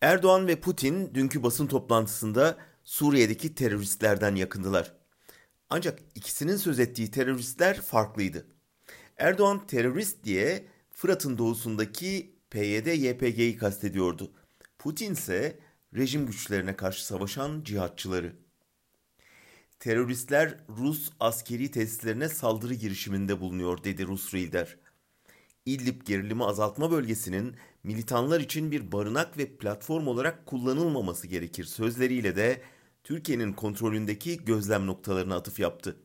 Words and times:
Erdoğan 0.00 0.46
ve 0.46 0.60
Putin 0.60 1.14
dünkü 1.14 1.42
basın 1.42 1.66
toplantısında 1.66 2.58
Suriye'deki 2.84 3.54
teröristlerden 3.54 4.34
yakındılar. 4.34 4.92
Ancak 5.70 5.98
ikisinin 6.14 6.56
söz 6.56 6.80
ettiği 6.80 7.10
teröristler 7.10 7.80
farklıydı. 7.80 8.46
Erdoğan 9.16 9.66
terörist 9.66 10.24
diye 10.24 10.66
Fırat'ın 10.90 11.38
doğusundaki 11.38 12.36
PYD-YPG'yi 12.50 13.56
kastediyordu. 13.56 14.32
Putin 14.78 15.12
ise 15.12 15.58
rejim 15.96 16.26
güçlerine 16.26 16.76
karşı 16.76 17.06
savaşan 17.06 17.62
cihatçıları. 17.64 18.36
Teröristler 19.78 20.58
Rus 20.68 21.10
askeri 21.20 21.70
tesislerine 21.70 22.28
saldırı 22.28 22.74
girişiminde 22.74 23.40
bulunuyor 23.40 23.84
dedi 23.84 24.06
Rus 24.06 24.34
lider. 24.34 24.76
İdlib 25.66 26.02
gerilimi 26.06 26.44
azaltma 26.44 26.90
bölgesinin 26.90 27.56
militanlar 27.84 28.40
için 28.40 28.70
bir 28.70 28.92
barınak 28.92 29.38
ve 29.38 29.56
platform 29.56 30.06
olarak 30.06 30.46
kullanılmaması 30.46 31.26
gerekir 31.26 31.64
sözleriyle 31.64 32.36
de 32.36 32.62
Türkiye'nin 33.04 33.52
kontrolündeki 33.52 34.44
gözlem 34.44 34.86
noktalarına 34.86 35.36
atıf 35.36 35.60
yaptı. 35.60 35.96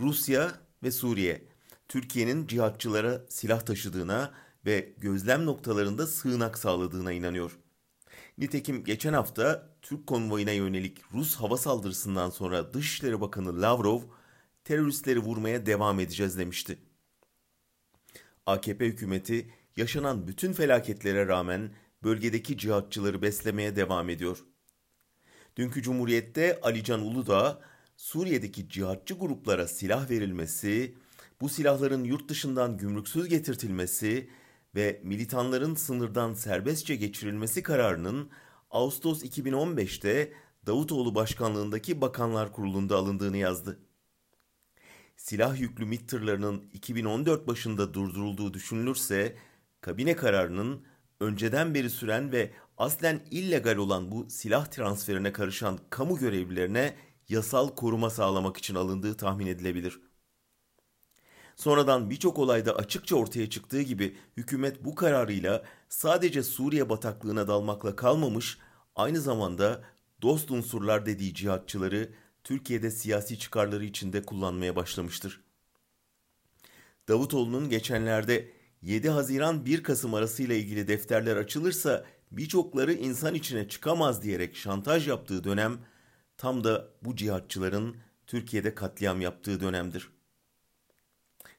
Rusya 0.00 0.52
ve 0.82 0.90
Suriye, 0.90 1.44
Türkiye'nin 1.88 2.46
cihatçılara 2.46 3.26
silah 3.28 3.60
taşıdığına 3.60 4.34
ve 4.66 4.94
gözlem 4.98 5.46
noktalarında 5.46 6.06
sığınak 6.06 6.58
sağladığına 6.58 7.12
inanıyor. 7.12 7.58
Nitekim 8.38 8.84
geçen 8.84 9.12
hafta 9.12 9.76
Türk 9.82 10.06
konvoyuna 10.06 10.52
yönelik 10.52 10.98
Rus 11.14 11.36
hava 11.36 11.56
saldırısından 11.56 12.30
sonra 12.30 12.74
Dışişleri 12.74 13.20
Bakanı 13.20 13.62
Lavrov 13.62 14.00
teröristleri 14.64 15.18
vurmaya 15.18 15.66
devam 15.66 16.00
edeceğiz 16.00 16.38
demişti. 16.38 16.78
AKP 18.50 18.86
hükümeti 18.86 19.50
yaşanan 19.76 20.26
bütün 20.26 20.52
felaketlere 20.52 21.26
rağmen 21.26 21.70
bölgedeki 22.02 22.58
cihatçıları 22.58 23.22
beslemeye 23.22 23.76
devam 23.76 24.10
ediyor. 24.10 24.44
Dünkü 25.56 25.82
Cumhuriyet'te 25.82 26.60
Alican 26.60 27.00
Uludağ, 27.00 27.60
Suriye'deki 27.96 28.68
cihatçı 28.68 29.14
gruplara 29.14 29.66
silah 29.66 30.10
verilmesi, 30.10 30.94
bu 31.40 31.48
silahların 31.48 32.04
yurt 32.04 32.28
dışından 32.28 32.76
gümrüksüz 32.76 33.28
getirtilmesi 33.28 34.30
ve 34.74 35.00
militanların 35.04 35.74
sınırdan 35.74 36.34
serbestçe 36.34 36.96
geçirilmesi 36.96 37.62
kararının 37.62 38.30
Ağustos 38.70 39.24
2015'te 39.24 40.32
Davutoğlu 40.66 41.14
başkanlığındaki 41.14 42.00
Bakanlar 42.00 42.52
Kurulu'nda 42.52 42.96
alındığını 42.96 43.36
yazdı. 43.36 43.78
Silah 45.20 45.60
yüklü 45.60 45.84
MİT 45.84 46.08
tırlarının 46.08 46.64
2014 46.72 47.46
başında 47.46 47.94
durdurulduğu 47.94 48.54
düşünülürse 48.54 49.36
kabine 49.80 50.16
kararının 50.16 50.82
önceden 51.20 51.74
beri 51.74 51.90
süren 51.90 52.32
ve 52.32 52.50
aslen 52.78 53.20
illegal 53.30 53.76
olan 53.76 54.12
bu 54.12 54.30
silah 54.30 54.66
transferine 54.66 55.32
karışan 55.32 55.78
kamu 55.90 56.18
görevlilerine 56.18 56.96
yasal 57.28 57.68
koruma 57.68 58.10
sağlamak 58.10 58.56
için 58.56 58.74
alındığı 58.74 59.16
tahmin 59.16 59.46
edilebilir. 59.46 60.00
Sonradan 61.56 62.10
birçok 62.10 62.38
olayda 62.38 62.76
açıkça 62.76 63.16
ortaya 63.16 63.50
çıktığı 63.50 63.82
gibi 63.82 64.16
hükümet 64.36 64.84
bu 64.84 64.94
kararıyla 64.94 65.64
sadece 65.88 66.42
Suriye 66.42 66.88
bataklığına 66.88 67.48
dalmakla 67.48 67.96
kalmamış, 67.96 68.58
aynı 68.96 69.20
zamanda 69.20 69.82
dost 70.22 70.50
unsurlar 70.50 71.06
dediği 71.06 71.34
cihatçıları 71.34 72.10
Türkiye'de 72.50 72.90
siyasi 72.90 73.38
çıkarları 73.38 73.84
içinde 73.84 74.22
kullanmaya 74.22 74.76
başlamıştır. 74.76 75.40
Davutoğlu'nun 77.08 77.68
geçenlerde 77.68 78.52
7 78.82 79.08
Haziran 79.08 79.66
1 79.66 79.82
Kasım 79.82 80.14
arasıyla 80.14 80.54
ilgili 80.54 80.88
defterler 80.88 81.36
açılırsa 81.36 82.04
birçokları 82.32 82.92
insan 82.92 83.34
içine 83.34 83.68
çıkamaz 83.68 84.22
diyerek 84.22 84.56
şantaj 84.56 85.08
yaptığı 85.08 85.44
dönem 85.44 85.78
tam 86.36 86.64
da 86.64 86.88
bu 87.02 87.16
cihatçıların 87.16 87.96
Türkiye'de 88.26 88.74
katliam 88.74 89.20
yaptığı 89.20 89.60
dönemdir. 89.60 90.08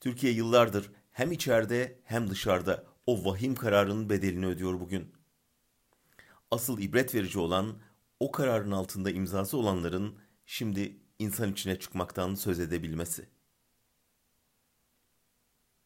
Türkiye 0.00 0.32
yıllardır 0.32 0.90
hem 1.12 1.32
içeride 1.32 1.98
hem 2.04 2.30
dışarıda 2.30 2.84
o 3.06 3.24
vahim 3.24 3.54
kararının 3.54 4.10
bedelini 4.10 4.46
ödüyor 4.46 4.80
bugün. 4.80 5.12
Asıl 6.50 6.78
ibret 6.78 7.14
verici 7.14 7.38
olan 7.38 7.78
o 8.20 8.30
kararın 8.30 8.70
altında 8.70 9.10
imzası 9.10 9.56
olanların 9.58 10.25
şimdi 10.46 10.96
insan 11.18 11.52
içine 11.52 11.78
çıkmaktan 11.78 12.34
söz 12.34 12.60
edebilmesi. 12.60 13.28